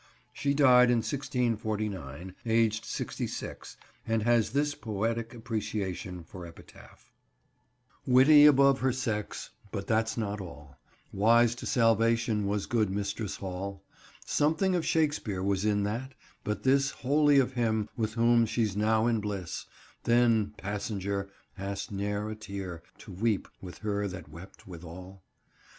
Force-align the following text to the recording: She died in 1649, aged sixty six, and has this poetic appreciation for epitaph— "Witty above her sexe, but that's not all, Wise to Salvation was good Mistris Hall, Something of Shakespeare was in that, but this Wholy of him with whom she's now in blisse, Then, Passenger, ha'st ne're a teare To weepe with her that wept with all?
She 0.33 0.55
died 0.55 0.89
in 0.89 0.97
1649, 1.03 2.33
aged 2.47 2.85
sixty 2.85 3.27
six, 3.27 3.77
and 4.07 4.23
has 4.23 4.49
this 4.49 4.73
poetic 4.73 5.35
appreciation 5.35 6.23
for 6.23 6.43
epitaph— 6.47 7.11
"Witty 8.07 8.47
above 8.47 8.79
her 8.79 8.91
sexe, 8.93 9.51
but 9.71 9.85
that's 9.85 10.17
not 10.17 10.41
all, 10.41 10.79
Wise 11.13 11.53
to 11.53 11.67
Salvation 11.67 12.47
was 12.47 12.65
good 12.65 12.89
Mistris 12.89 13.35
Hall, 13.35 13.83
Something 14.25 14.73
of 14.73 14.87
Shakespeare 14.87 15.43
was 15.43 15.65
in 15.65 15.83
that, 15.83 16.15
but 16.43 16.63
this 16.63 16.89
Wholy 16.91 17.37
of 17.39 17.53
him 17.53 17.87
with 17.95 18.15
whom 18.15 18.47
she's 18.47 18.75
now 18.75 19.05
in 19.05 19.19
blisse, 19.21 19.67
Then, 20.05 20.55
Passenger, 20.57 21.29
ha'st 21.59 21.91
ne're 21.91 22.27
a 22.31 22.35
teare 22.35 22.81
To 22.97 23.11
weepe 23.11 23.47
with 23.61 23.77
her 23.77 24.07
that 24.07 24.29
wept 24.29 24.65
with 24.65 24.83
all? 24.83 25.21